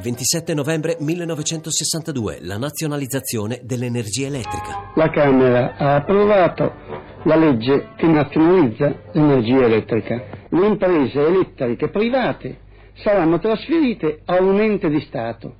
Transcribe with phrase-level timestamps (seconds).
[0.00, 4.92] 27 novembre 1962, la nazionalizzazione dell'energia elettrica.
[4.94, 6.72] La Camera ha approvato
[7.24, 10.22] la legge che nazionalizza l'energia elettrica.
[10.48, 12.58] Le imprese elettriche private
[13.02, 15.56] saranno trasferite a un ente di Stato,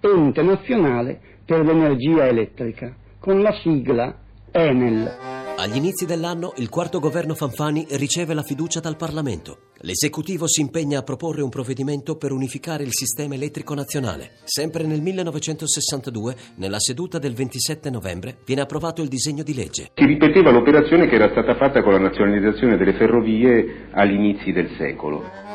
[0.00, 4.16] Ente Nazionale per l'Energia Elettrica, con la sigla
[4.52, 5.29] Enel.
[5.60, 9.68] Agli inizi dell'anno il quarto governo Fanfani riceve la fiducia dal Parlamento.
[9.80, 14.38] L'esecutivo si impegna a proporre un provvedimento per unificare il sistema elettrico nazionale.
[14.44, 19.90] Sempre nel 1962, nella seduta del 27 novembre, viene approvato il disegno di legge.
[19.96, 24.70] Si ripeteva l'operazione che era stata fatta con la nazionalizzazione delle ferrovie agli inizi del
[24.78, 25.49] secolo.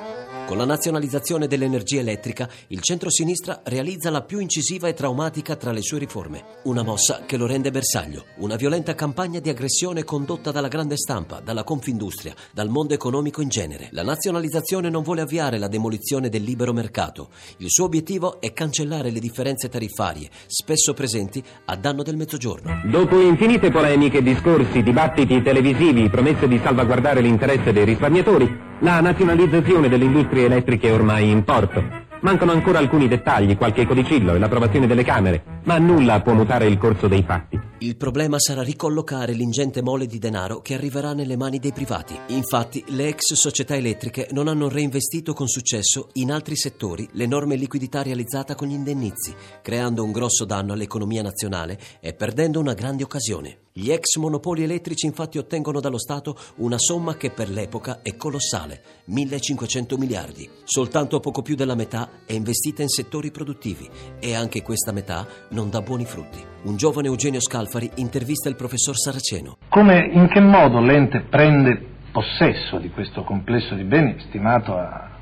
[0.46, 5.82] Con la nazionalizzazione dell'energia elettrica, il centro-sinistra realizza la più incisiva e traumatica tra le
[5.82, 6.60] sue riforme.
[6.66, 8.26] Una mossa che lo rende bersaglio.
[8.38, 13.50] Una violenta campagna di aggressione condotta dalla grande stampa, dalla confindustria, dal mondo economico in
[13.50, 13.90] genere.
[13.92, 17.30] La nazionalizzazione non vuole avviare la demolizione del libero mercato.
[17.58, 22.84] Il suo obiettivo è cancellare le differenze tariffarie, spesso presenti a danno del mezzogiorno.
[22.86, 30.06] Dopo infinite polemiche, discorsi, dibattiti televisivi, promesse di salvaguardare l'interesse dei risparmiatori, la nazionalizzazione delle
[30.06, 32.04] industrie elettriche è ormai in porto.
[32.22, 36.78] Mancano ancora alcuni dettagli, qualche codicillo e l'approvazione delle Camere, ma nulla può mutare il
[36.78, 37.60] corso dei fatti.
[37.80, 42.18] Il problema sarà ricollocare l'ingente mole di denaro che arriverà nelle mani dei privati.
[42.28, 48.02] Infatti, le ex società elettriche non hanno reinvestito con successo in altri settori l'enorme liquidità
[48.02, 53.58] realizzata con gli indennizi, creando un grosso danno all'economia nazionale e perdendo una grande occasione.
[53.78, 58.82] Gli ex monopoli elettrici infatti ottengono dallo Stato una somma che per l'epoca è colossale,
[59.08, 60.50] 1500 miliardi.
[60.64, 63.86] Soltanto poco più della metà è investita in settori produttivi
[64.22, 66.42] e anche questa metà non dà buoni frutti.
[66.64, 69.58] Un giovane Eugenio Scalfari intervista il professor Saraceno.
[69.68, 71.78] Come, in che modo l'ente prende
[72.14, 75.18] possesso di questo complesso di beni stimato a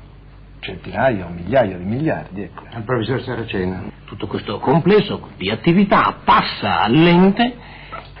[0.60, 2.42] centinaia o migliaia di miliardi?
[2.42, 2.62] Ecco.
[2.70, 3.90] Al professor Saraceno.
[4.04, 7.72] Tutto questo complesso di attività passa all'ente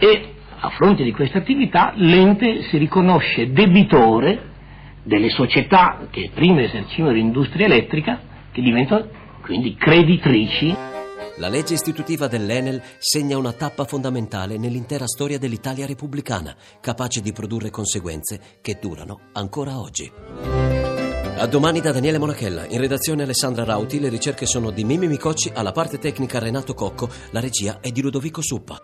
[0.04, 4.52] e a fronte di questa attività l'ente si riconosce debitore
[5.02, 8.20] delle società che prima esercivano l'industria elettrica,
[8.52, 9.06] che diventano
[9.40, 10.74] quindi creditrici.
[11.38, 17.70] La legge istitutiva dell'Enel segna una tappa fondamentale nell'intera storia dell'Italia repubblicana, capace di produrre
[17.70, 20.10] conseguenze che durano ancora oggi.
[21.36, 25.50] A domani da Daniele Monachella, in redazione Alessandra Rauti, le ricerche sono di Mimi Micocci,
[25.52, 28.83] alla parte tecnica Renato Cocco, la regia è di Ludovico Suppa.